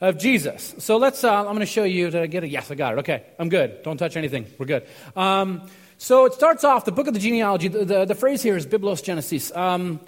[0.00, 0.74] of Jesus.
[0.78, 2.10] So let's, uh, I'm going to show you.
[2.10, 2.50] Did I get it?
[2.50, 3.00] Yes, I got it.
[3.00, 3.82] Okay, I'm good.
[3.82, 4.46] Don't touch anything.
[4.58, 4.86] We're good.
[5.14, 8.56] Um, so it starts off, the book of the genealogy, the, the, the phrase here
[8.56, 9.54] is Biblos Genesis.
[9.54, 10.00] Um,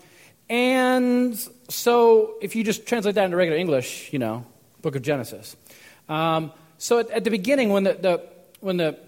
[0.48, 4.46] and so if you just translate that into regular English, you know,
[4.80, 5.54] book of Genesis.
[6.08, 8.28] Um, so at, at, the beginning, when the, the,
[8.60, 8.99] when the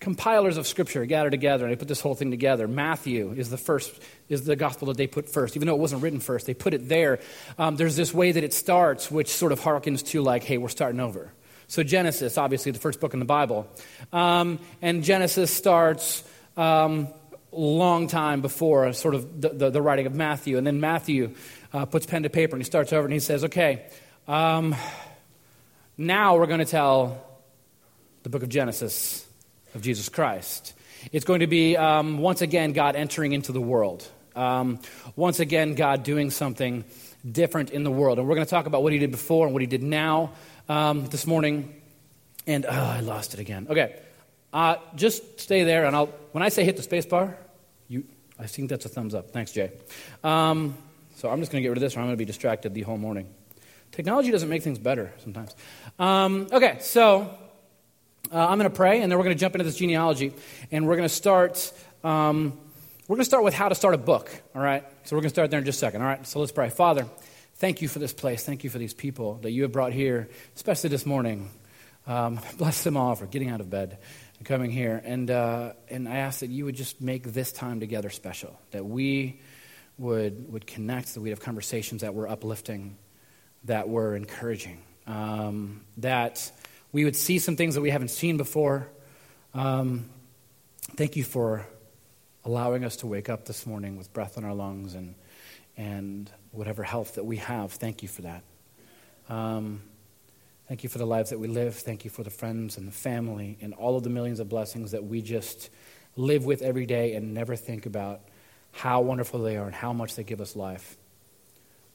[0.00, 2.68] compilers of Scripture gather together and they put this whole thing together.
[2.68, 3.92] Matthew is the first,
[4.28, 6.46] is the gospel that they put first, even though it wasn't written first.
[6.46, 7.18] They put it there.
[7.58, 10.68] Um, there's this way that it starts, which sort of harkens to like, hey, we're
[10.68, 11.32] starting over.
[11.66, 13.68] So Genesis, obviously the first book in the Bible,
[14.12, 16.24] um, and Genesis starts.
[16.56, 17.08] Um,
[17.50, 20.58] long time before sort of the, the, the, writing of Matthew.
[20.58, 21.34] And then Matthew
[21.72, 23.86] uh, puts pen to paper and he starts over and he says, okay,
[24.26, 24.76] um,
[25.96, 27.24] now we're going to tell
[28.22, 29.27] the book of Genesis
[29.74, 30.74] of Jesus Christ.
[31.12, 34.06] It's going to be, um, once again, God entering into the world.
[34.34, 34.80] Um,
[35.16, 36.84] once again, God doing something
[37.30, 38.18] different in the world.
[38.18, 40.32] And we're going to talk about what he did before and what he did now
[40.68, 41.80] um, this morning.
[42.46, 43.66] And oh, I lost it again.
[43.68, 43.96] Okay.
[44.52, 47.36] Uh, just stay there, and I'll, when I say hit the space bar,
[47.86, 48.04] you,
[48.38, 49.30] I think that's a thumbs up.
[49.30, 49.72] Thanks, Jay.
[50.24, 50.74] Um,
[51.16, 52.72] so I'm just going to get rid of this, or I'm going to be distracted
[52.72, 53.28] the whole morning.
[53.92, 55.54] Technology doesn't make things better sometimes.
[55.98, 57.36] Um, okay, so
[58.32, 60.34] uh, I'm going to pray, and then we're going to jump into this genealogy,
[60.70, 61.72] and we're going to start.
[62.04, 62.58] Um,
[63.06, 64.30] we're going to start with how to start a book.
[64.54, 64.84] All right.
[65.04, 66.02] So we're going to start there in just a second.
[66.02, 66.26] All right.
[66.26, 66.68] So let's pray.
[66.68, 67.06] Father,
[67.54, 68.44] thank you for this place.
[68.44, 71.48] Thank you for these people that you have brought here, especially this morning.
[72.06, 73.96] Um, bless them all for getting out of bed
[74.36, 75.00] and coming here.
[75.02, 78.60] And uh, and I ask that you would just make this time together special.
[78.72, 79.40] That we
[79.96, 81.14] would would connect.
[81.14, 82.98] That we'd have conversations that were uplifting,
[83.64, 84.82] that were encouraging.
[85.06, 86.52] Um, that
[86.92, 88.88] we would see some things that we haven't seen before.
[89.54, 90.08] Um,
[90.96, 91.66] thank you for
[92.44, 95.14] allowing us to wake up this morning with breath in our lungs and,
[95.76, 97.72] and whatever health that we have.
[97.72, 98.42] Thank you for that.
[99.28, 99.82] Um,
[100.66, 101.74] thank you for the lives that we live.
[101.74, 104.92] Thank you for the friends and the family and all of the millions of blessings
[104.92, 105.68] that we just
[106.16, 108.20] live with every day and never think about
[108.72, 110.96] how wonderful they are and how much they give us life.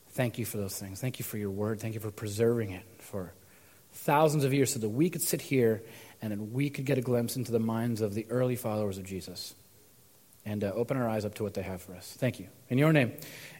[0.09, 1.01] Thank you for those things.
[1.01, 1.79] Thank you for your word.
[1.79, 3.33] Thank you for preserving it, for
[3.93, 5.83] thousands of years so that we could sit here
[6.21, 9.55] and we could get a glimpse into the minds of the early followers of Jesus
[10.45, 12.15] and uh, open our eyes up to what they have for us.
[12.17, 12.47] Thank you.
[12.69, 13.13] In your name,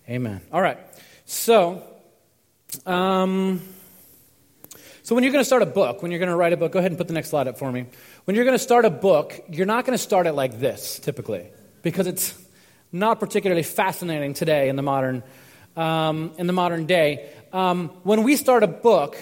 [0.09, 0.41] amen.
[0.51, 0.77] All right.
[1.25, 1.83] So,
[2.85, 3.61] um,
[5.03, 6.71] so when you're going to start a book, when you're going to write a book,
[6.71, 7.85] go ahead and put the next slide up for me.
[8.25, 10.99] When you're going to start a book, you're not going to start it like this,
[10.99, 11.47] typically,
[11.81, 12.37] because it's
[12.91, 15.23] not particularly fascinating today in the modern,
[15.75, 17.29] um, in the modern day.
[17.51, 19.17] Um, when we start a book,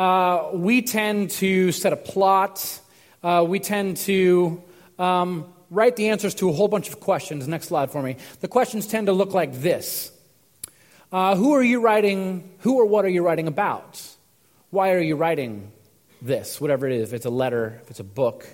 [0.00, 2.80] uh, we tend to set a plot.
[3.22, 4.62] Uh, we tend to
[4.98, 7.46] um, write the answers to a whole bunch of questions.
[7.46, 8.16] Next slide for me.
[8.40, 10.10] The questions tend to look like this
[11.12, 12.50] uh, Who are you writing?
[12.60, 14.02] Who or what are you writing about?
[14.70, 15.70] Why are you writing
[16.22, 16.62] this?
[16.62, 18.46] Whatever it is, if it's a letter, if it's a book,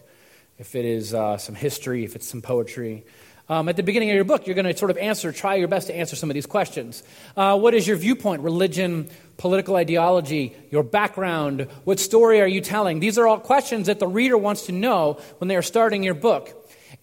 [0.58, 3.04] if it is uh, some history, if it's some poetry.
[3.48, 5.68] Um, at the beginning of your book, you're going to sort of answer, try your
[5.68, 7.04] best to answer some of these questions.
[7.36, 8.42] Uh, what is your viewpoint?
[8.42, 11.68] Religion, political ideology, your background?
[11.84, 12.98] What story are you telling?
[12.98, 16.14] These are all questions that the reader wants to know when they are starting your
[16.14, 16.52] book.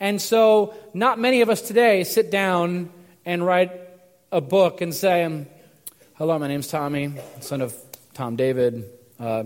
[0.01, 2.89] And so, not many of us today sit down
[3.25, 3.71] and write
[4.31, 5.45] a book and say,
[6.15, 7.73] Hello, my name's Tommy, son of
[8.13, 8.83] Tom David.
[9.17, 9.43] Uh,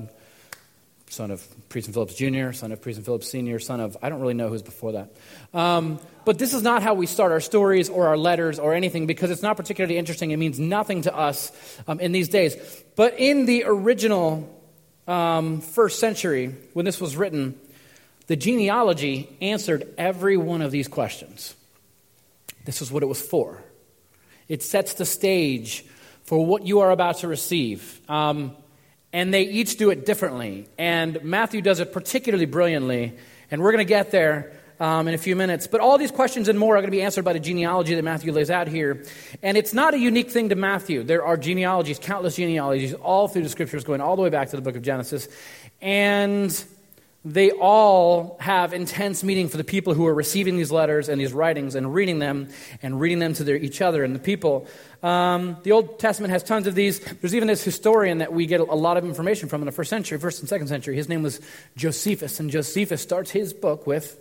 [1.09, 4.33] son of Preston Phillips Jr., son of Preston Phillips Sr., son of, I don't really
[4.33, 5.15] know who's before that.
[5.53, 9.07] Um, but this is not how we start our stories or our letters or anything
[9.07, 10.31] because it's not particularly interesting.
[10.31, 11.51] It means nothing to us
[11.87, 12.55] um, in these days.
[12.95, 14.53] But in the original
[15.07, 17.57] um, first century, when this was written,
[18.27, 21.55] the genealogy answered every one of these questions.
[22.65, 23.63] This is what it was for.
[24.49, 25.85] It sets the stage
[26.23, 28.01] for what you are about to receive.
[28.09, 28.55] Um,
[29.17, 30.67] and they each do it differently.
[30.77, 33.17] And Matthew does it particularly brilliantly,
[33.49, 35.65] and we're going to get there um, in a few minutes.
[35.65, 38.03] But all these questions and more are going to be answered by the genealogy that
[38.03, 39.03] Matthew lays out here.
[39.41, 41.01] And it's not a unique thing to Matthew.
[41.01, 44.55] There are genealogies, countless genealogies, all through the scriptures, going all the way back to
[44.55, 45.27] the book of Genesis.
[45.81, 46.51] And
[47.27, 51.33] they all have intense meaning for the people who are receiving these letters and these
[51.33, 52.47] writings and reading them
[52.81, 54.65] and reading them to their, each other and the people.
[55.03, 56.99] Um, the Old Testament has tons of these.
[56.99, 59.89] There's even this historian that we get a lot of information from in the first
[59.89, 60.95] century, first and second century.
[60.95, 61.41] His name was
[61.75, 64.17] Josephus, and Josephus starts his book with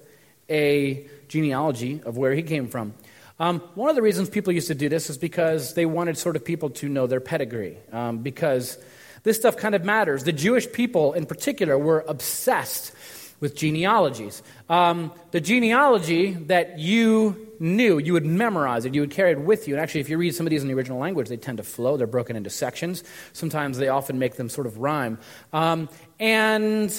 [0.50, 2.92] a genealogy of where he came from.
[3.38, 6.34] Um, one of the reasons people used to do this is because they wanted sort
[6.34, 8.78] of people to know their pedigree, um, because
[9.22, 10.24] this stuff kind of matters.
[10.24, 12.92] The Jewish people, in particular, were obsessed
[13.40, 14.42] with genealogies.
[14.68, 19.68] Um, the genealogy that you knew, you would memorize it, you would carry it with
[19.68, 19.74] you.
[19.74, 21.64] And actually, if you read some of these in the original language, they tend to
[21.64, 21.96] flow.
[21.96, 23.04] They're broken into sections.
[23.32, 25.18] Sometimes they often make them sort of rhyme.
[25.52, 26.90] Um, and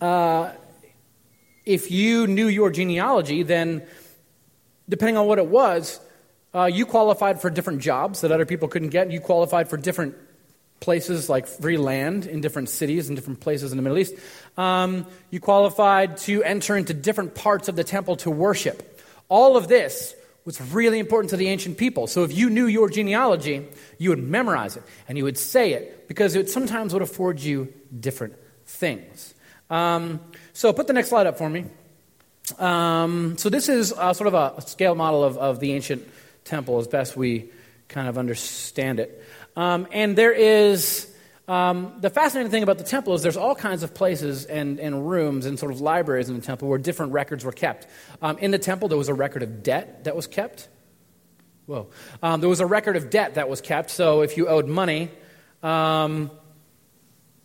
[0.00, 0.52] uh,
[1.66, 3.86] if you knew your genealogy, then
[4.88, 6.00] depending on what it was,
[6.54, 9.10] uh, you qualified for different jobs that other people couldn't get.
[9.10, 10.14] You qualified for different
[10.80, 14.14] places like free land in different cities and different places in the Middle East.
[14.56, 19.00] Um, you qualified to enter into different parts of the temple to worship.
[19.28, 20.14] All of this
[20.44, 22.06] was really important to the ancient people.
[22.06, 23.66] So if you knew your genealogy,
[23.98, 27.72] you would memorize it and you would say it because it sometimes would afford you
[28.00, 28.34] different
[28.64, 29.34] things.
[29.68, 30.20] Um,
[30.54, 31.66] so put the next slide up for me.
[32.58, 36.08] Um, so this is uh, sort of a, scale model of, of the ancient
[36.44, 37.50] temple as best we
[37.88, 39.22] kind of understand it.
[39.56, 41.12] Um, and there is
[41.48, 45.08] um, the fascinating thing about the temple is there's all kinds of places and, and
[45.08, 47.86] rooms and sort of libraries in the temple where different records were kept.
[48.20, 50.68] Um, in the temple, there was a record of debt that was kept.
[51.64, 51.88] Whoa.
[52.22, 53.90] Um, there was a record of debt that was kept.
[53.90, 55.10] So if you owed money,
[55.62, 56.30] um,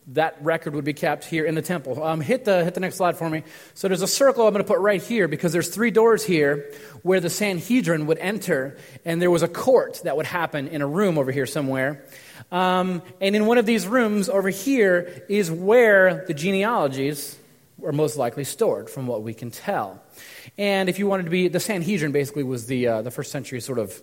[0.08, 2.04] that record would be kept here in the temple.
[2.04, 3.44] Um, hit, the, hit the next slide for me.
[3.74, 6.72] So there's a circle I'm going to put right here because there's three doors here
[7.04, 10.88] where the Sanhedrin would enter, and there was a court that would happen in a
[10.88, 12.04] room over here somewhere.
[12.52, 17.38] Um, and in one of these rooms over here is where the genealogies
[17.78, 20.02] were most likely stored, from what we can tell.
[20.58, 23.60] And if you wanted to be, the Sanhedrin basically was the, uh, the first century
[23.62, 24.02] sort of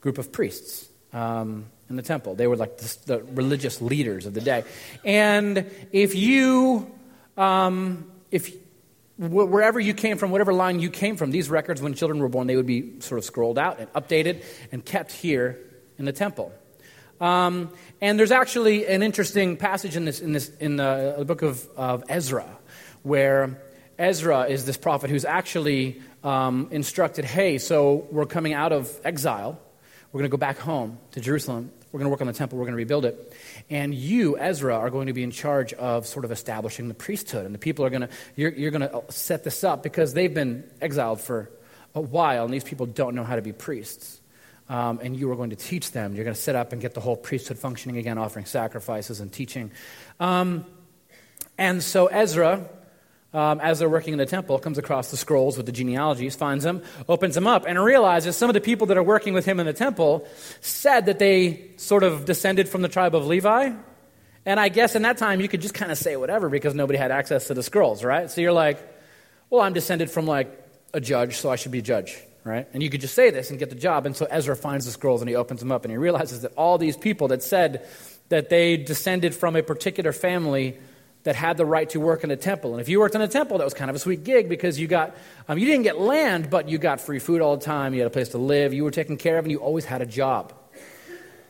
[0.00, 0.88] group of priests.
[1.12, 2.34] Um, in the temple.
[2.34, 4.64] They were like the, the religious leaders of the day.
[5.04, 6.90] And if you,
[7.36, 8.54] um, if
[9.18, 12.46] wherever you came from, whatever line you came from, these records, when children were born,
[12.46, 15.58] they would be sort of scrolled out and updated and kept here
[15.98, 16.52] in the temple.
[17.20, 21.40] Um, and there's actually an interesting passage in this in this in the, the book
[21.40, 22.46] of, of Ezra,
[23.04, 23.58] where
[23.98, 29.58] Ezra is this prophet who's actually um, instructed, "Hey, so we're coming out of exile."
[30.12, 31.72] We're going to go back home to Jerusalem.
[31.92, 32.58] We're going to work on the temple.
[32.58, 33.32] We're going to rebuild it.
[33.70, 37.46] And you, Ezra, are going to be in charge of sort of establishing the priesthood.
[37.46, 40.32] And the people are going to, you're, you're going to set this up because they've
[40.32, 41.50] been exiled for
[41.94, 44.20] a while, and these people don't know how to be priests.
[44.68, 46.14] Um, and you are going to teach them.
[46.14, 49.32] You're going to set up and get the whole priesthood functioning again, offering sacrifices and
[49.32, 49.70] teaching.
[50.18, 50.66] Um,
[51.56, 52.68] and so Ezra
[53.36, 56.64] um, as they're working in the temple, comes across the scrolls with the genealogies, finds
[56.64, 59.60] them, opens them up, and realizes some of the people that are working with him
[59.60, 60.26] in the temple
[60.62, 63.72] said that they sort of descended from the tribe of Levi.
[64.46, 66.98] And I guess in that time you could just kind of say whatever because nobody
[66.98, 68.30] had access to the scrolls, right?
[68.30, 68.78] So you're like,
[69.50, 70.48] well, I'm descended from like
[70.94, 72.66] a judge, so I should be a judge, right?
[72.72, 74.06] And you could just say this and get the job.
[74.06, 76.54] And so Ezra finds the scrolls and he opens them up and he realizes that
[76.54, 77.86] all these people that said
[78.30, 80.78] that they descended from a particular family
[81.26, 82.70] that had the right to work in a temple.
[82.70, 84.78] And if you worked in a temple, that was kind of a sweet gig because
[84.78, 85.16] you got,
[85.48, 87.94] um, you didn't get land, but you got free food all the time.
[87.94, 88.72] You had a place to live.
[88.72, 90.52] You were taken care of, and you always had a job.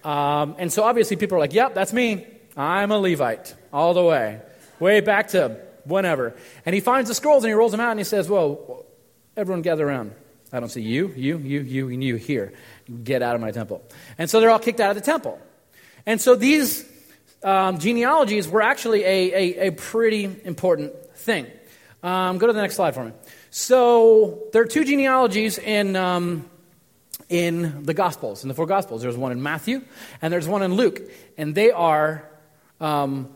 [0.03, 2.27] Um, and so obviously people are like, yep, that's me.
[2.57, 4.41] I'm a Levite all the way,
[4.81, 6.35] way back to whenever.
[6.65, 8.87] And he finds the scrolls and he rolls them out and he says, well,
[9.37, 10.13] everyone gather around.
[10.55, 12.55] I don't see you, you, you, you, and you here.
[13.05, 13.83] Get out of my temple.
[14.17, 15.39] And so they're all kicked out of the temple.
[16.07, 16.91] And so these
[17.43, 21.47] um, genealogies were actually a, a, a pretty important thing.
[22.03, 23.13] Um, go to the next slide for me.
[23.51, 26.49] So there are two genealogies in, um,
[27.29, 29.03] in the Gospels, in the four Gospels.
[29.03, 29.83] There's one in Matthew
[30.23, 31.01] and there's one in Luke.
[31.39, 32.29] And they are
[32.81, 33.29] um,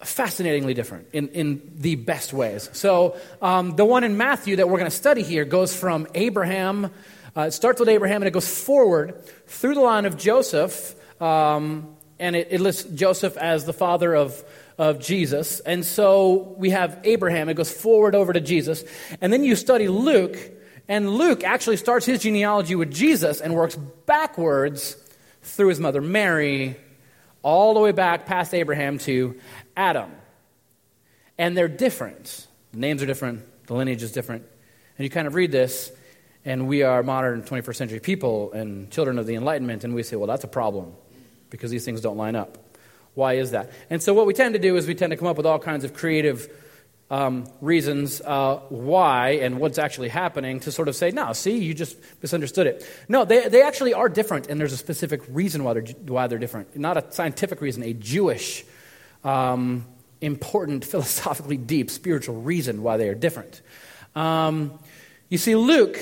[0.00, 2.68] fascinatingly different in, in the best ways.
[2.72, 6.90] So um, the one in Matthew that we're going to study here goes from Abraham,
[7.36, 10.94] uh, it starts with Abraham and it goes forward through the line of Joseph.
[11.20, 14.44] Um, and it, it lists Joseph as the father of,
[14.78, 15.58] of Jesus.
[15.60, 18.84] And so we have Abraham, it goes forward over to Jesus.
[19.20, 20.38] And then you study Luke,
[20.86, 24.96] and Luke actually starts his genealogy with Jesus and works backwards
[25.42, 26.76] through his mother Mary,
[27.42, 29.40] all the way back past Abraham to
[29.76, 30.12] Adam.
[31.38, 32.46] And they're different.
[32.72, 34.44] The names are different, the lineage is different.
[34.98, 35.90] And you kind of read this,
[36.44, 40.16] and we are modern 21st century people and children of the Enlightenment, and we say,
[40.16, 40.94] well, that's a problem
[41.50, 42.58] because these things don't line up.
[43.14, 43.70] Why is that?
[43.90, 45.58] And so, what we tend to do is we tend to come up with all
[45.58, 46.48] kinds of creative
[47.10, 51.74] um, reasons uh, why and what's actually happening to sort of say, no, see, you
[51.74, 52.88] just misunderstood it.
[53.08, 56.38] No, they, they actually are different, and there's a specific reason why they're, why they're
[56.38, 56.76] different.
[56.76, 58.64] Not a scientific reason, a Jewish,
[59.24, 59.86] um,
[60.20, 63.60] important, philosophically deep, spiritual reason why they are different.
[64.14, 64.78] Um,
[65.28, 65.98] you see, Luke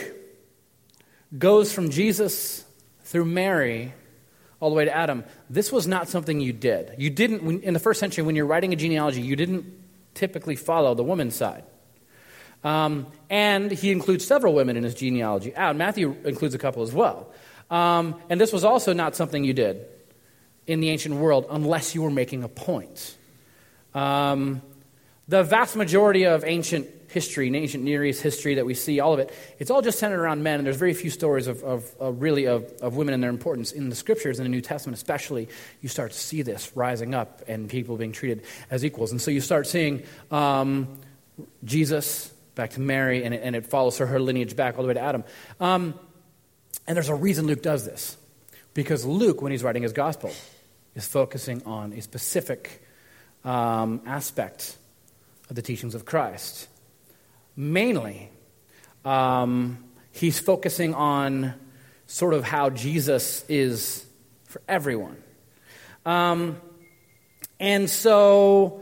[1.37, 2.65] goes from Jesus
[3.05, 3.95] through Mary
[4.61, 6.95] all the way to Adam, this was not something you did.
[6.99, 9.65] You didn't, in the first century, when you're writing a genealogy, you didn't
[10.15, 11.65] typically follow the woman's side.
[12.65, 15.55] Um, and he includes several women in his genealogy.
[15.57, 17.33] Ah, Matthew includes a couple as well.
[17.71, 19.87] Um, and this was also not something you did
[20.67, 23.17] in the ancient world unless you were making a point.
[23.95, 24.63] Um,
[25.29, 29.19] the vast majority of ancient history, ancient Near East history that we see, all of
[29.19, 32.23] it, it's all just centered around men, and there's very few stories of, of, of
[32.23, 33.73] really of, of women and their importance.
[33.73, 35.49] In the scriptures, in the New Testament especially,
[35.81, 39.11] you start to see this rising up and people being treated as equals.
[39.11, 40.99] And so you start seeing um,
[41.65, 44.89] Jesus back to Mary, and it, and it follows her, her lineage back all the
[44.89, 45.25] way to Adam.
[45.61, 45.99] Um,
[46.87, 48.17] and there's a reason Luke does this.
[48.75, 50.31] Because Luke, when he's writing his gospel,
[50.95, 52.83] is focusing on a specific
[53.45, 54.77] um, aspect
[55.51, 56.69] of the teachings of Christ.
[57.61, 58.31] Mainly,
[59.05, 61.55] um, he's focusing on
[62.07, 64.07] sort of how Jesus is
[64.45, 65.17] for everyone.
[66.07, 66.61] Um,
[67.59, 68.81] and so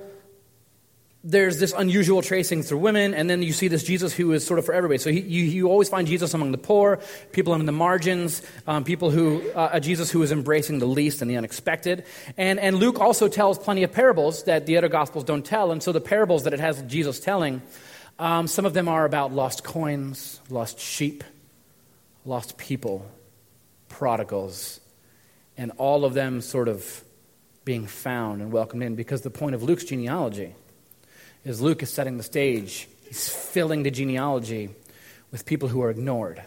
[1.25, 4.59] there's this unusual tracing through women, and then you see this Jesus who is sort
[4.59, 4.99] of for everybody.
[4.99, 7.00] So he, you, you always find Jesus among the poor,
[7.33, 11.23] people in the margins, um, people who, uh, a Jesus who is embracing the least
[11.23, 12.04] and the unexpected.
[12.37, 15.73] And, and Luke also tells plenty of parables that the other Gospels don't tell.
[15.73, 17.62] And so the parables that it has Jesus telling,
[18.18, 21.23] um, some of them are about lost coins, lost sheep,
[22.25, 23.11] lost people,
[23.88, 24.80] prodigals,
[25.56, 27.04] and all of them sort of
[27.64, 30.54] being found and welcomed in because the point of Luke's genealogy
[31.44, 32.88] is Luke is setting the stage.
[33.06, 34.70] He's filling the genealogy
[35.30, 36.42] with people who are ignored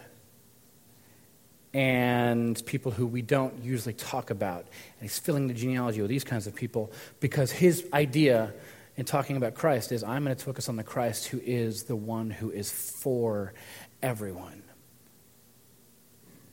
[1.72, 4.60] and people who we don't usually talk about.
[4.60, 8.52] And he's filling the genealogy with these kinds of people because his idea
[9.00, 11.96] in talking about Christ is I'm going to focus on the Christ who is the
[11.96, 13.54] one who is for
[14.02, 14.62] everyone.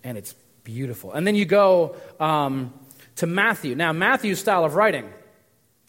[0.04, 1.12] And it's beautiful.
[1.12, 2.74] And then you go um,
[3.18, 3.76] to Matthew.
[3.76, 5.10] Now, Matthew's style of writing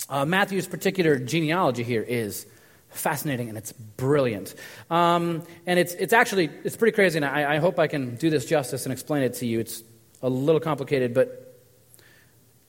[0.09, 2.47] uh, Matthew's particular genealogy here is
[2.91, 4.55] fascinating and it's brilliant.
[4.91, 8.31] Um, and it's, it's actually, it's pretty crazy, and I, I hope I can do
[8.31, 9.61] this justice and explain it to you.
[9.61, 9.83] It's
[10.23, 11.48] a little complicated, but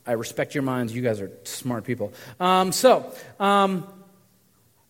[0.10, 0.92] I respect your minds.
[0.92, 2.14] You guys are smart people.
[2.40, 3.88] Um, so, um,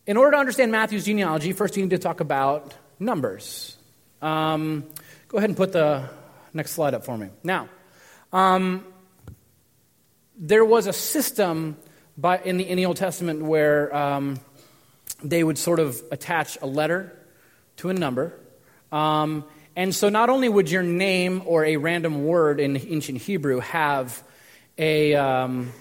[0.08, 3.76] in order to understand Matthew's genealogy, first you need to talk about numbers.
[4.22, 4.86] Um,
[5.28, 6.10] go ahead and put the
[6.54, 7.28] next slide up for me.
[7.44, 7.68] Now,
[8.32, 8.86] um,
[10.38, 11.76] there was a system
[12.18, 14.40] by, in, the, in the Old Testament where um,
[15.22, 17.14] they would sort of attach a letter
[17.76, 18.40] to a number.
[18.90, 19.44] Um,
[19.76, 24.24] and so not only would your name or a random word in ancient Hebrew have
[24.80, 25.14] a.
[25.16, 25.72] Um,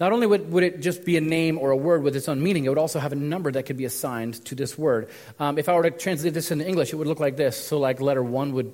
[0.00, 2.42] not only would, would it just be a name or a word with its own
[2.42, 5.10] meaning, it would also have a number that could be assigned to this word.
[5.38, 7.54] Um, if I were to translate this into English, it would look like this.
[7.54, 8.72] So, like letter one would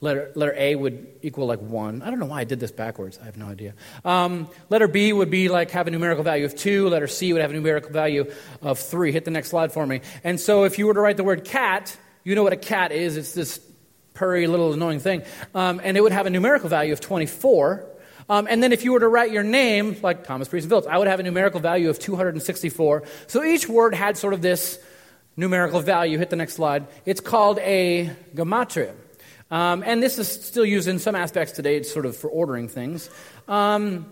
[0.00, 2.02] Letter, letter A would equal like 1.
[2.02, 3.18] I don't know why I did this backwards.
[3.20, 3.72] I have no idea.
[4.04, 6.90] Um, letter B would be like have a numerical value of 2.
[6.90, 8.30] Letter C would have a numerical value
[8.60, 9.12] of 3.
[9.12, 10.02] Hit the next slide for me.
[10.22, 12.92] And so if you were to write the word cat, you know what a cat
[12.92, 13.16] is.
[13.16, 13.58] It's this
[14.12, 15.22] purry little annoying thing.
[15.54, 17.86] Um, and it would have a numerical value of 24.
[18.28, 20.98] Um, and then if you were to write your name, like Thomas Priest Phillips, I
[20.98, 23.04] would have a numerical value of 264.
[23.28, 24.78] So each word had sort of this
[25.36, 26.18] numerical value.
[26.18, 26.86] Hit the next slide.
[27.04, 28.94] It's called a gematria.
[29.50, 32.68] Um, and this is still used in some aspects today, it's sort of for ordering
[32.68, 33.08] things.
[33.46, 34.06] Um,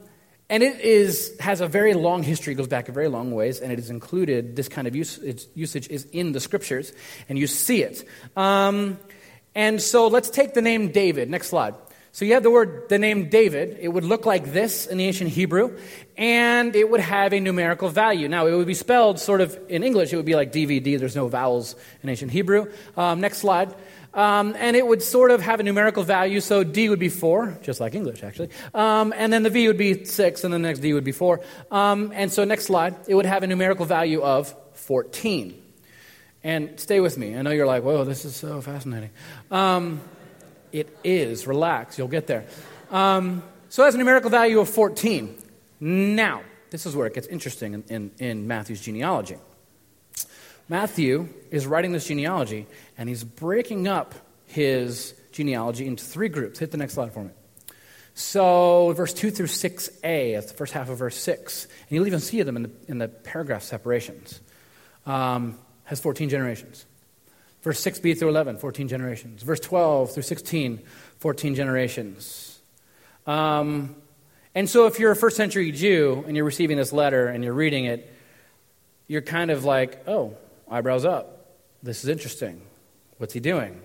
[0.48, 3.72] and it is, has a very long history, goes back a very long ways, and
[3.72, 5.18] it is included, this kind of use,
[5.54, 6.92] usage is in the scriptures,
[7.28, 8.06] and you see it.
[8.36, 8.98] Um,
[9.54, 11.30] and so let's take the name David.
[11.30, 11.74] Next slide.
[12.14, 13.78] So you have the word, the name David.
[13.80, 15.76] It would look like this in the ancient Hebrew,
[16.16, 18.28] and it would have a numerical value.
[18.28, 20.96] Now, it would be spelled sort of in English, it would be like DVD.
[20.96, 22.70] There's no vowels in ancient Hebrew.
[22.96, 23.74] Um, next slide.
[24.14, 26.40] Um, and it would sort of have a numerical value.
[26.40, 28.50] So D would be 4, just like English, actually.
[28.72, 31.40] Um, and then the V would be 6, and the next D would be 4.
[31.72, 35.60] Um, and so, next slide, it would have a numerical value of 14.
[36.44, 37.36] And stay with me.
[37.36, 39.10] I know you're like, whoa, this is so fascinating.
[40.74, 41.46] It is.
[41.46, 42.46] Relax, you'll get there.
[42.90, 45.38] Um, so, it has a numerical value of 14.
[45.78, 49.36] Now, this is where it gets interesting in, in, in Matthew's genealogy.
[50.68, 52.66] Matthew is writing this genealogy,
[52.98, 54.16] and he's breaking up
[54.46, 56.58] his genealogy into three groups.
[56.58, 57.30] Hit the next slide for me.
[58.14, 61.64] So, verse 2 through 6a, that's the first half of verse 6.
[61.66, 64.40] And you'll even see them in the, in the paragraph separations.
[65.06, 66.84] Um, has 14 generations.
[67.64, 69.42] Verse 6b through 11, 14 generations.
[69.42, 70.82] Verse 12 through 16,
[71.16, 72.60] 14 generations.
[73.26, 73.96] Um,
[74.54, 77.54] and so, if you're a first century Jew and you're receiving this letter and you're
[77.54, 78.12] reading it,
[79.08, 80.36] you're kind of like, oh,
[80.70, 81.54] eyebrows up.
[81.82, 82.60] This is interesting.
[83.16, 83.80] What's he doing?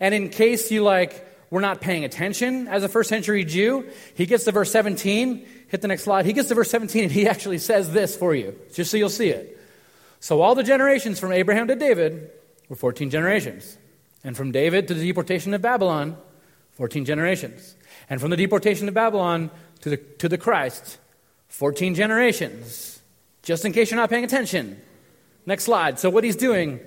[0.00, 4.24] And in case you like were not paying attention as a first century Jew, he
[4.24, 5.46] gets to verse 17.
[5.68, 6.24] Hit the next slide.
[6.24, 9.10] He gets to verse 17 and he actually says this for you, just so you'll
[9.10, 9.58] see it.
[10.20, 12.30] So all the generations from Abraham to David
[12.70, 13.76] were 14 generations.
[14.24, 16.16] And from David to the deportation of Babylon,
[16.72, 17.74] 14 generations.
[18.08, 19.50] And from the deportation of Babylon
[19.82, 20.98] to the, to the Christ,
[21.48, 23.02] 14 generations.
[23.42, 24.80] Just in case you're not paying attention.
[25.44, 25.98] Next slide.
[25.98, 26.80] So, what he's doing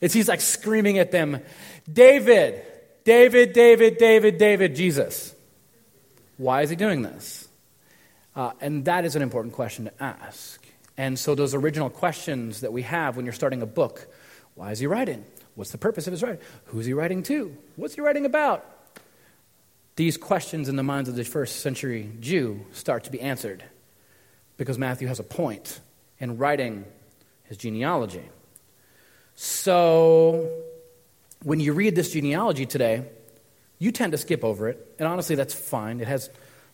[0.00, 1.40] is he's like screaming at them
[1.90, 2.62] David,
[3.04, 5.34] David, David, David, David, Jesus.
[6.36, 7.48] Why is he doing this?
[8.34, 10.60] Uh, and that is an important question to ask.
[10.96, 14.08] And so, those original questions that we have when you're starting a book
[14.54, 15.24] why is he writing?
[15.54, 16.40] What's the purpose of his writing?
[16.66, 17.56] Who's he writing to?
[17.76, 18.64] What's he writing about?
[19.96, 23.64] These questions in the minds of the first century Jew start to be answered
[24.56, 25.80] because Matthew has a point
[26.18, 26.84] in writing
[27.44, 28.22] his genealogy.
[29.36, 30.48] So,
[31.42, 33.04] when you read this genealogy today,
[33.78, 34.94] you tend to skip over it.
[34.98, 36.00] And honestly, that's fine.
[36.00, 36.30] It has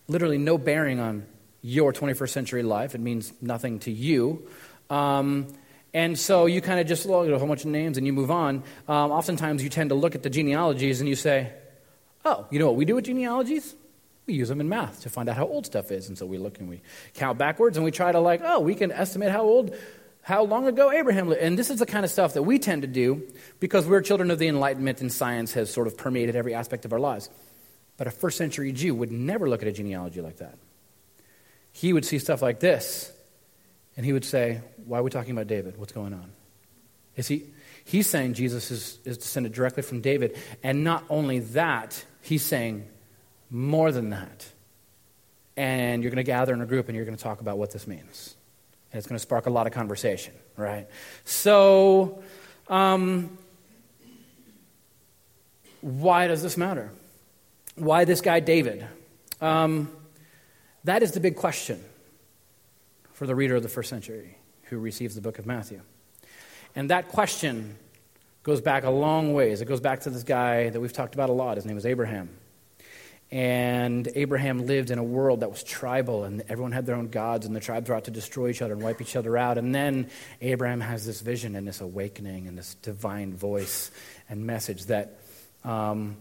[0.07, 1.25] literally no bearing on
[1.61, 4.47] your 21st century life, it means nothing to you.
[4.89, 5.47] Um,
[5.93, 8.13] and so you kind of just look at a whole bunch of names and you
[8.13, 8.63] move on.
[8.87, 11.51] Um, oftentimes you tend to look at the genealogies and you say,
[12.23, 13.75] oh, you know what we do with genealogies?
[14.25, 16.07] We use them in math to find out how old stuff is.
[16.07, 16.81] And so we look and we
[17.15, 19.75] count backwards and we try to, like, oh, we can estimate how old
[20.23, 21.41] how long ago Abraham lived.
[21.41, 23.27] And this is the kind of stuff that we tend to do
[23.59, 26.93] because we're children of the Enlightenment and science has sort of permeated every aspect of
[26.93, 27.29] our lives.
[27.97, 30.57] But a first century Jew would never look at a genealogy like that.
[31.71, 33.11] He would see stuff like this
[34.01, 35.77] and he would say, Why are we talking about David?
[35.77, 36.31] What's going on?
[37.15, 37.45] Is he,
[37.85, 40.39] he's saying Jesus is, is descended directly from David.
[40.63, 42.87] And not only that, he's saying
[43.51, 44.47] more than that.
[45.55, 47.69] And you're going to gather in a group and you're going to talk about what
[47.69, 48.33] this means.
[48.91, 50.87] And it's going to spark a lot of conversation, right?
[51.23, 52.23] So,
[52.69, 53.37] um,
[55.81, 56.89] why does this matter?
[57.75, 58.83] Why this guy, David?
[59.41, 59.91] Um,
[60.85, 61.85] that is the big question
[63.21, 65.79] for the reader of the first century who receives the book of Matthew.
[66.75, 67.77] And that question
[68.41, 69.61] goes back a long ways.
[69.61, 71.57] It goes back to this guy that we've talked about a lot.
[71.57, 72.31] His name was Abraham.
[73.29, 77.45] And Abraham lived in a world that was tribal, and everyone had their own gods,
[77.45, 79.59] and the tribes were out to destroy each other and wipe each other out.
[79.59, 80.09] And then
[80.41, 83.91] Abraham has this vision and this awakening and this divine voice
[84.31, 85.19] and message that
[85.63, 86.17] um,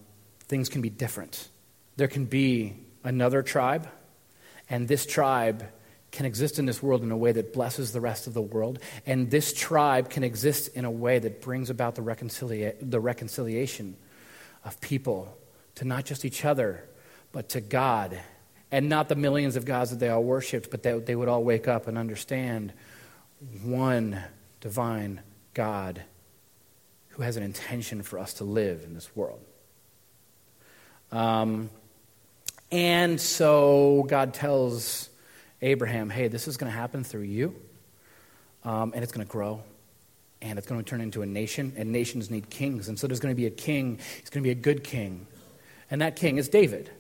[0.49, 1.49] things can be different.
[1.97, 3.89] There can be another tribe,
[4.69, 5.67] and this tribe
[6.11, 8.79] can exist in this world in a way that blesses the rest of the world.
[9.07, 13.97] And this tribe can exist in a way that brings about the, reconcilia- the reconciliation
[14.65, 15.37] of people
[15.77, 16.85] to not just each other,
[17.33, 18.19] but to God.
[18.73, 21.43] And not the millions of gods that they all worshiped, but that they would all
[21.43, 22.73] wake up and understand
[23.63, 24.23] one
[24.61, 25.21] divine
[25.55, 26.03] God
[27.11, 29.41] who has an intention for us to live in this world.
[31.13, 31.71] Um,
[32.71, 35.10] and so God tells
[35.63, 37.55] Abraham, hey, this is going to happen through you,
[38.65, 39.63] um, and it's going to grow,
[40.41, 42.89] and it's going to turn into a nation, and nations need kings.
[42.89, 45.27] And so there's going to be a king, he's going to be a good king.
[45.91, 46.91] And that king is David.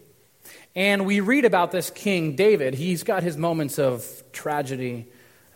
[0.74, 2.74] And we read about this king, David.
[2.74, 5.06] He's got his moments of tragedy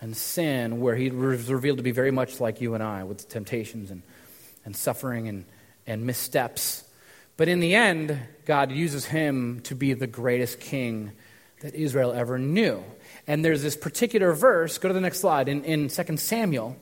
[0.00, 3.28] and sin where he was revealed to be very much like you and I with
[3.28, 4.02] temptations and,
[4.64, 5.44] and suffering and,
[5.86, 6.84] and missteps.
[7.36, 11.12] But in the end, God uses him to be the greatest king
[11.64, 12.84] that Israel ever knew.
[13.26, 16.76] And there's this particular verse, go to the next slide, in, in 2 Samuel,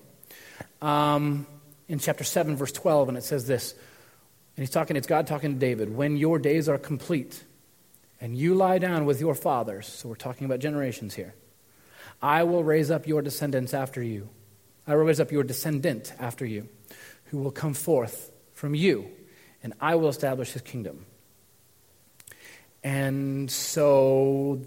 [0.83, 1.47] um,
[1.87, 3.75] in chapter 7, verse 12, and it says this.
[3.75, 5.95] And he's talking, it's God talking to David.
[5.97, 7.45] When your days are complete,
[8.21, 11.37] and you lie down with your fathers, so we're talking about generations here,
[12.21, 14.31] I will raise up your descendants after you.
[14.85, 16.69] I will raise up your descendant after you,
[17.27, 19.09] who will come forth from you,
[19.63, 21.07] and I will establish his kingdom.
[22.85, 24.63] And so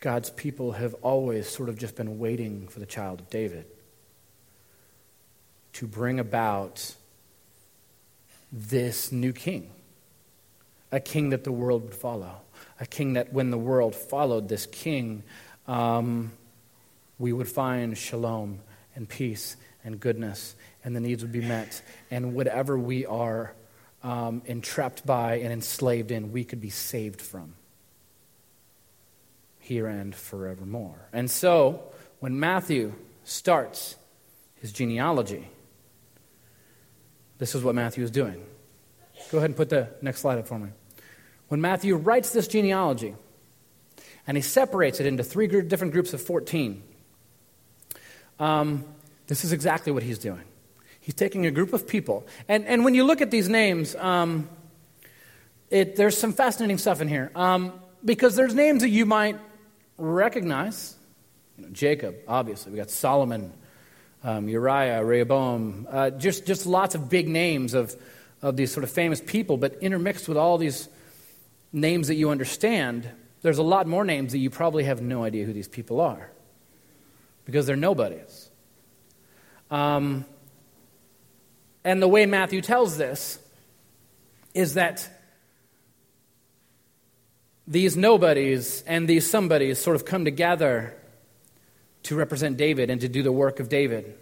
[0.00, 3.66] God's people have always sort of just been waiting for the child of David
[5.74, 6.94] to bring about
[8.52, 9.70] this new king
[10.92, 12.42] a king that the world would follow.
[12.78, 15.22] A king that, when the world followed this king,
[15.66, 16.32] um,
[17.18, 18.60] we would find shalom
[18.94, 21.82] and peace and goodness, and the needs would be met.
[22.10, 23.54] And whatever we are
[24.02, 27.54] um, entrapped by and enslaved in, we could be saved from
[29.58, 31.08] here and forevermore.
[31.12, 31.82] And so,
[32.20, 32.92] when Matthew
[33.24, 33.96] starts
[34.56, 35.48] his genealogy,
[37.38, 38.44] this is what Matthew is doing.
[39.30, 40.70] Go ahead and put the next slide up for me.
[41.48, 43.14] When Matthew writes this genealogy,
[44.26, 46.82] and he separates it into three different groups of 14,
[48.38, 48.84] um,
[49.26, 50.42] this is exactly what he's doing.
[51.02, 52.26] He's taking a group of people.
[52.48, 54.48] And, and when you look at these names, um,
[55.68, 57.32] it, there's some fascinating stuff in here.
[57.34, 57.72] Um,
[58.04, 59.36] because there's names that you might
[59.98, 60.94] recognize.
[61.58, 62.70] You know, Jacob, obviously.
[62.70, 63.52] We got Solomon,
[64.22, 67.96] um, Uriah, Rehoboam, uh, just, just lots of big names of,
[68.40, 70.88] of these sort of famous people, but intermixed with all these
[71.72, 73.08] names that you understand,
[73.42, 76.30] there's a lot more names that you probably have no idea who these people are
[77.44, 78.50] because they're nobodies.
[79.68, 80.26] Um,
[81.84, 83.38] and the way Matthew tells this
[84.54, 85.08] is that
[87.66, 90.94] these nobodies and these somebodies sort of come together
[92.04, 94.14] to represent David and to do the work of David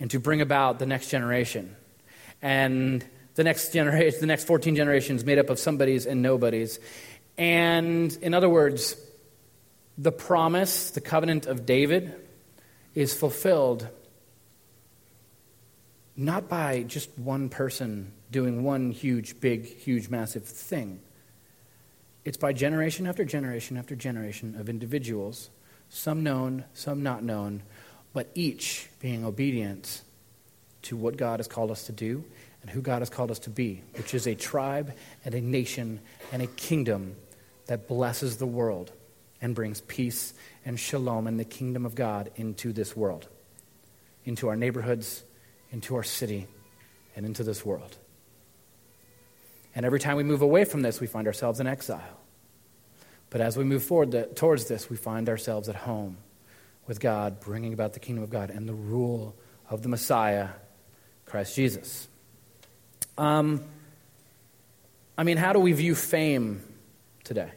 [0.00, 1.76] and to bring about the next generation.
[2.42, 3.04] And
[3.36, 6.78] the next generation, the next 14 generations made up of somebodies and nobodies.
[7.38, 8.96] And in other words,
[9.96, 12.14] the promise, the covenant of David
[12.94, 13.88] is fulfilled
[16.16, 21.00] not by just one person doing one huge, big, huge, massive thing.
[22.24, 25.50] It's by generation after generation after generation of individuals,
[25.88, 27.62] some known, some not known,
[28.12, 30.02] but each being obedient
[30.82, 32.24] to what God has called us to do
[32.62, 36.00] and who God has called us to be, which is a tribe and a nation
[36.32, 37.16] and a kingdom
[37.66, 38.92] that blesses the world
[39.42, 40.32] and brings peace
[40.64, 43.28] and shalom and the kingdom of God into this world,
[44.24, 45.22] into our neighborhoods,
[45.74, 46.46] into our city,
[47.16, 47.96] and into this world.
[49.74, 52.20] And every time we move away from this, we find ourselves in exile.
[53.28, 56.16] But as we move forward the, towards this, we find ourselves at home
[56.86, 59.34] with God, bringing about the kingdom of God and the rule
[59.68, 60.50] of the Messiah,
[61.26, 62.06] Christ Jesus.
[63.18, 63.64] Um,
[65.18, 66.62] I mean, how do we view fame
[67.24, 67.50] today?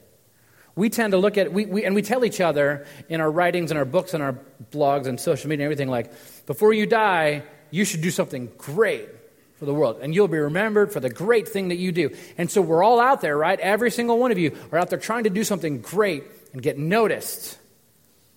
[0.75, 3.69] We tend to look at, we, we, and we tell each other in our writings
[3.69, 4.39] and our books and our
[4.71, 6.11] blogs and social media and everything like,
[6.47, 9.09] before you die, you should do something great
[9.57, 9.99] for the world.
[10.01, 12.15] And you'll be remembered for the great thing that you do.
[12.37, 13.59] And so we're all out there, right?
[13.59, 16.77] Every single one of you are out there trying to do something great and get
[16.77, 17.57] noticed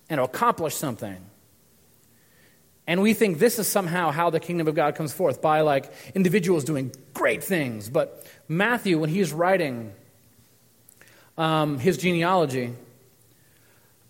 [0.09, 1.17] and accomplish something.
[2.87, 5.91] And we think this is somehow how the kingdom of God comes forth by like
[6.15, 7.89] individuals doing great things.
[7.89, 9.93] But Matthew, when he's writing
[11.37, 12.73] um, his genealogy,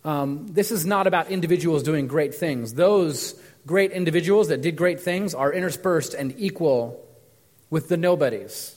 [0.04, 2.74] um, this is not about individuals doing great things.
[2.74, 7.06] Those great individuals that did great things are interspersed and equal
[7.69, 8.76] with the nobodies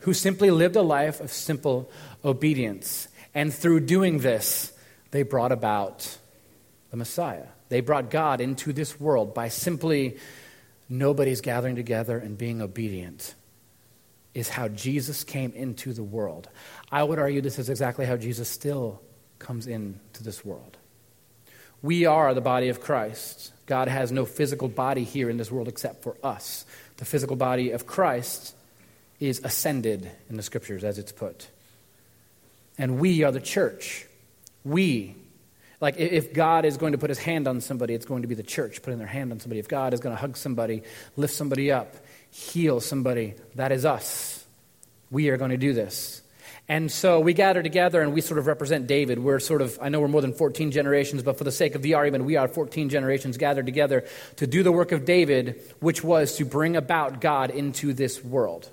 [0.00, 1.90] who simply lived a life of simple
[2.24, 3.08] obedience.
[3.34, 4.72] And through doing this,
[5.10, 6.18] they brought about
[6.90, 7.46] the Messiah.
[7.68, 10.18] They brought God into this world by simply
[10.88, 13.34] nobody's gathering together and being obedient,
[14.34, 16.48] is how Jesus came into the world.
[16.92, 19.02] I would argue this is exactly how Jesus still
[19.38, 20.76] comes into this world.
[21.82, 23.52] We are the body of Christ.
[23.66, 26.64] God has no physical body here in this world except for us.
[26.98, 28.54] The physical body of Christ
[29.20, 31.48] is ascended in the scriptures, as it's put.
[32.78, 34.06] And we are the church.
[34.64, 35.16] We.
[35.80, 38.34] Like, if God is going to put his hand on somebody, it's going to be
[38.34, 39.58] the church putting their hand on somebody.
[39.58, 40.82] If God is going to hug somebody,
[41.16, 41.96] lift somebody up,
[42.30, 44.44] heal somebody, that is us.
[45.10, 46.22] We are going to do this.
[46.68, 49.20] And so we gather together and we sort of represent David.
[49.20, 51.82] We're sort of, I know we're more than 14 generations, but for the sake of
[51.82, 54.04] the argument, we are 14 generations gathered together
[54.36, 58.68] to do the work of David, which was to bring about God into this world.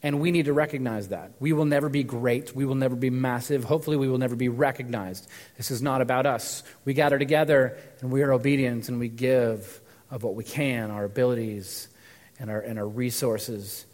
[0.00, 1.32] And we need to recognize that.
[1.40, 2.54] We will never be great.
[2.54, 3.64] We will never be massive.
[3.64, 5.26] Hopefully, we will never be recognized.
[5.56, 6.62] This is not about us.
[6.84, 11.04] We gather together and we are obedient and we give of what we can, our
[11.04, 11.88] abilities
[12.38, 13.86] and our, and our resources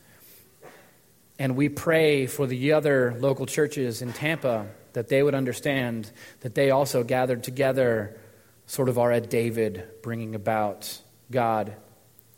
[1.41, 6.55] and we pray for the other local churches in Tampa that they would understand that
[6.55, 8.21] they also gathered together,
[8.67, 11.01] sort of are at David, bringing about
[11.31, 11.75] God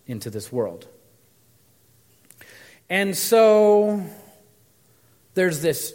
[0.06, 0.86] into this world.
[2.88, 4.04] And so
[5.34, 5.94] there's this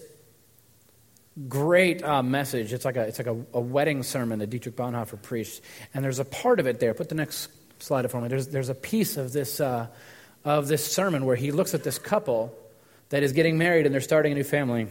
[1.48, 2.74] great uh, message.
[2.74, 5.62] It's like, a, it's like a, a, wedding sermon that Dietrich Bonhoeffer preached.
[5.94, 6.94] And there's a part of it there.
[6.94, 7.48] Put the next
[7.80, 8.28] slide up for me.
[8.28, 9.88] There's, there's a piece of this, uh,
[10.44, 12.54] of this sermon where he looks at this couple
[13.10, 14.88] that is getting married and they're starting a new family.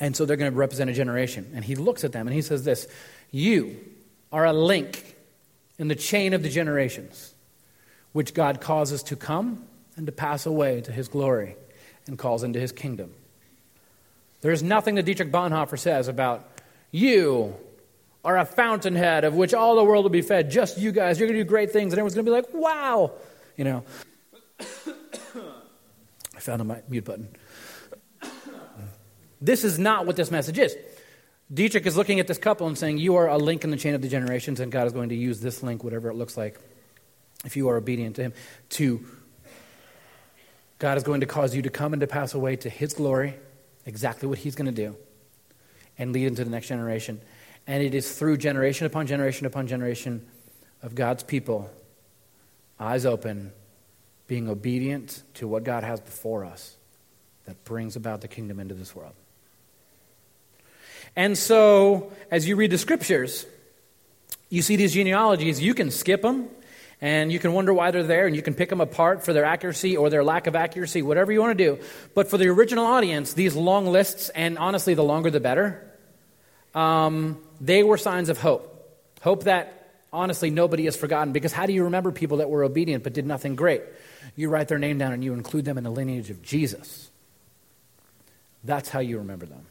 [0.00, 1.50] And so they're going to represent a generation.
[1.54, 2.86] And he looks at them and he says this
[3.30, 3.78] You
[4.30, 5.16] are a link
[5.78, 7.34] in the chain of the generations,
[8.12, 9.64] which God causes to come
[9.96, 11.56] and to pass away to his glory
[12.06, 13.12] and calls into his kingdom.
[14.40, 16.48] There is nothing that Dietrich Bonhoeffer says about
[16.90, 17.54] you
[18.24, 20.50] are a fountainhead of which all the world will be fed.
[20.50, 21.18] Just you guys.
[21.18, 23.12] You're going to do great things, and everyone's going to be like, wow.
[23.56, 23.84] You know
[26.42, 27.28] found my mute button.
[29.40, 30.76] This is not what this message is.
[31.52, 33.94] Dietrich is looking at this couple and saying, You are a link in the chain
[33.94, 36.58] of the generations, and God is going to use this link, whatever it looks like,
[37.44, 38.32] if you are obedient to Him,
[38.70, 39.04] to
[40.78, 43.34] God is going to cause you to come and to pass away to His glory,
[43.84, 44.96] exactly what He's going to do,
[45.98, 47.20] and lead into the next generation.
[47.66, 50.26] And it is through generation upon generation upon generation
[50.82, 51.70] of God's people,
[52.80, 53.52] eyes open,
[54.32, 56.74] being obedient to what God has before us
[57.44, 59.12] that brings about the kingdom into this world.
[61.14, 63.44] And so, as you read the scriptures,
[64.48, 66.48] you see these genealogies, you can skip them,
[66.98, 69.44] and you can wonder why they're there, and you can pick them apart for their
[69.44, 71.78] accuracy or their lack of accuracy, whatever you want to do.
[72.14, 75.86] But for the original audience, these long lists, and honestly, the longer the better,
[76.74, 78.64] um, they were signs of hope.
[79.20, 79.81] Hope that,
[80.12, 81.32] honestly, nobody has forgotten.
[81.32, 83.82] Because how do you remember people that were obedient but did nothing great?
[84.36, 87.10] You write their name down and you include them in the lineage of Jesus.
[88.64, 89.66] That's how you remember them.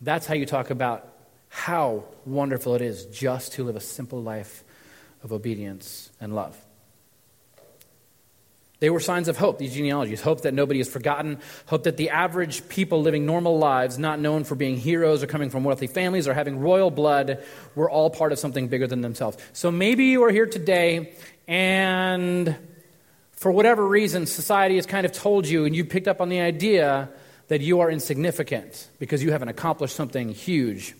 [0.00, 1.08] That's how you talk about
[1.48, 4.64] how wonderful it is just to live a simple life
[5.22, 6.63] of obedience and love.
[8.84, 10.20] They were signs of hope, these genealogies.
[10.20, 11.38] Hope that nobody is forgotten.
[11.64, 15.48] Hope that the average people living normal lives, not known for being heroes or coming
[15.48, 17.42] from wealthy families or having royal blood,
[17.74, 19.38] were all part of something bigger than themselves.
[19.54, 21.14] So maybe you are here today
[21.48, 22.54] and
[23.32, 26.40] for whatever reason, society has kind of told you and you picked up on the
[26.40, 27.08] idea
[27.48, 30.94] that you are insignificant because you haven't accomplished something huge.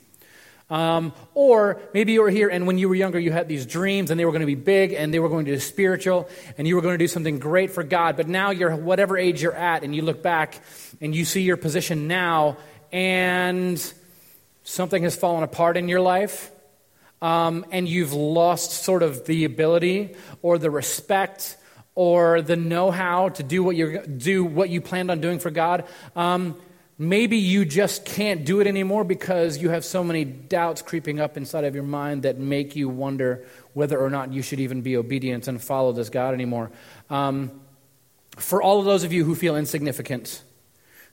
[0.71, 4.11] Um, or maybe you were here and when you were younger, you had these dreams
[4.11, 6.67] and they were going to be big and they were going to be spiritual and
[6.67, 8.17] you were going to do something great for God.
[8.17, 10.61] But now you're whatever age you're at and you look back
[11.01, 12.57] and you see your position now
[12.91, 13.93] and
[14.63, 16.51] something has fallen apart in your life.
[17.21, 21.57] Um, and you've lost sort of the ability or the respect
[21.95, 25.85] or the know-how to do what you do what you planned on doing for God.
[26.17, 26.57] Um,
[26.99, 31.37] maybe you just can't do it anymore because you have so many doubts creeping up
[31.37, 34.97] inside of your mind that make you wonder whether or not you should even be
[34.97, 36.71] obedient and follow this God anymore.
[37.11, 37.61] Um,
[38.37, 40.43] for all of those of you who feel insignificant,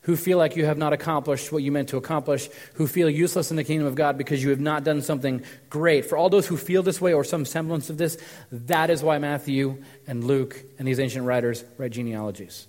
[0.02, 3.50] who feel like you have not accomplished what you meant to accomplish, who feel useless
[3.50, 6.04] in the kingdom of God because you have not done something great.
[6.04, 8.18] For all those who feel this way or some semblance of this,
[8.50, 12.66] that is why Matthew and Luke and these ancient writers write genealogies.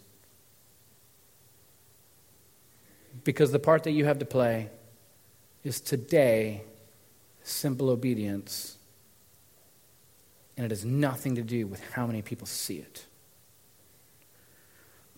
[3.23, 4.69] Because the part that you have to play
[5.63, 6.63] is today
[7.43, 8.77] simple obedience,
[10.57, 13.05] and it has nothing to do with how many people see it.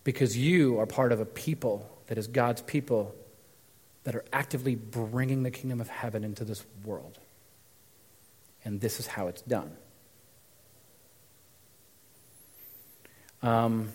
[0.03, 3.15] Because you are part of a people that is God's people
[4.03, 7.17] that are actively bringing the kingdom of heaven into this world.
[8.63, 9.75] And this is how it's done.
[13.41, 13.91] Um,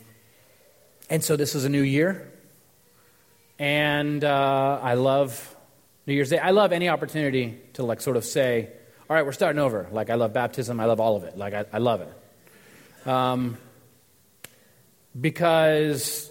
[1.09, 2.33] and so this is a new year.
[3.61, 5.57] And uh, I love
[6.07, 6.39] New Year's Day.
[6.39, 8.71] I love any opportunity to, like, sort of say,
[9.09, 9.87] all right, we're starting over.
[9.93, 10.81] Like, I love baptism.
[10.81, 11.39] I love all of it.
[11.39, 13.09] Like, I, I love it.
[13.09, 13.57] Um,
[15.21, 16.31] because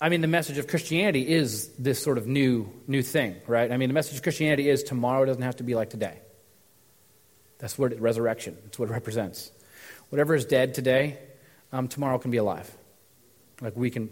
[0.00, 3.72] I mean, the message of Christianity is this sort of new, new thing, right?
[3.72, 6.18] I mean, the message of Christianity is tomorrow doesn't have to be like today.
[7.58, 8.58] That's what resurrection.
[8.64, 9.50] That's what it represents.
[10.10, 11.18] Whatever is dead today,
[11.72, 12.70] um, tomorrow can be alive.
[13.62, 14.10] Like we can,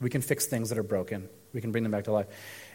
[0.00, 1.28] we can fix things that are broken.
[1.54, 2.26] We can bring them back to life.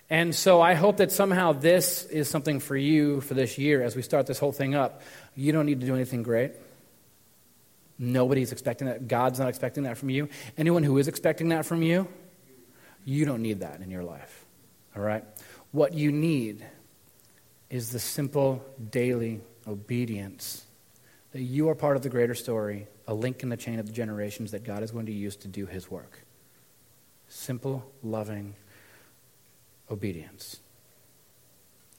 [0.09, 3.95] And so I hope that somehow this is something for you for this year as
[3.95, 5.01] we start this whole thing up.
[5.35, 6.53] You don't need to do anything great.
[7.99, 9.07] Nobody's expecting that.
[9.07, 10.29] God's not expecting that from you.
[10.57, 12.07] Anyone who is expecting that from you,
[13.05, 14.45] you don't need that in your life.
[14.95, 15.23] All right?
[15.71, 16.65] What you need
[17.69, 20.65] is the simple daily obedience
[21.33, 23.91] that you are part of the greater story, a link in the chain of the
[23.91, 26.23] generations that God is going to use to do his work.
[27.27, 28.55] Simple, loving
[29.89, 30.59] obedience.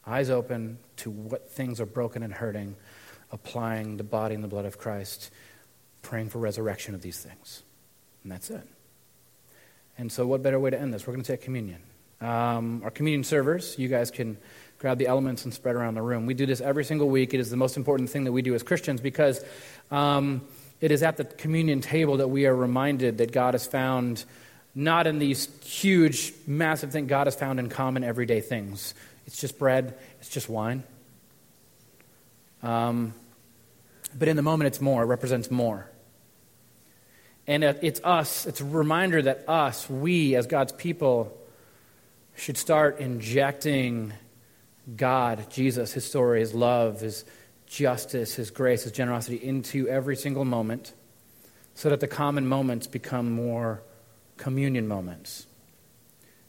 [0.06, 2.76] Eyes open to what things are broken and hurting,
[3.30, 5.30] applying the body and the blood of Christ,
[6.02, 7.62] praying for resurrection of these things.
[8.22, 8.66] And that's it.
[9.98, 11.06] And so, what better way to end this?
[11.06, 11.82] We're going to take communion.
[12.20, 14.36] Um, our communion servers, you guys can
[14.78, 16.26] grab the elements and spread around the room.
[16.26, 17.34] We do this every single week.
[17.34, 19.44] It is the most important thing that we do as Christians because
[19.90, 20.42] um,
[20.80, 24.24] it is at the communion table that we are reminded that God has found
[24.74, 27.08] not in these huge, massive things.
[27.08, 28.94] God is found in common, everyday things.
[29.26, 30.84] It's just bread, it's just wine.
[32.62, 33.14] Um,
[34.18, 35.88] but in the moment, it's more, it represents more.
[37.46, 41.36] And it's us, it's a reminder that us, we as God's people,
[42.36, 44.12] should start injecting
[44.96, 47.24] God, Jesus, His story, His love, His
[47.66, 50.92] justice, His grace, His generosity into every single moment
[51.74, 53.82] so that the common moments become more
[54.40, 55.46] communion moments.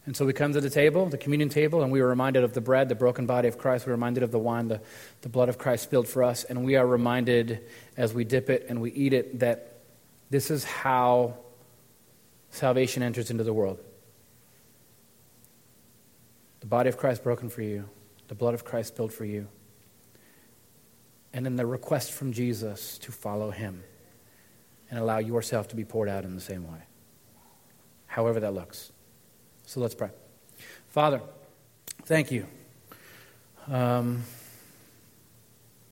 [0.08, 2.54] And so we come to the table, the communion table, and we are reminded of
[2.54, 3.86] the bread, the broken body of Christ.
[3.86, 4.82] We're reminded of the wine, the,
[5.22, 6.44] the blood of Christ spilled for us.
[6.44, 7.60] And we are reminded
[7.96, 9.78] as we dip it and we eat it that
[10.32, 11.36] this is how
[12.50, 13.80] salvation enters into the world.
[16.62, 17.88] The body of Christ broken for you,
[18.28, 19.48] the blood of Christ spilled for you.
[21.34, 23.84] and in the request from Jesus to follow him
[24.90, 26.80] and allow yourself to be poured out in the same way,
[28.12, 28.92] however that looks.
[29.66, 30.10] So let's pray.
[30.90, 31.22] Father,
[32.04, 32.46] thank you.
[33.70, 34.24] Um,